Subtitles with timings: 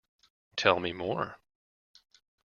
[0.55, 1.37] Tell me more.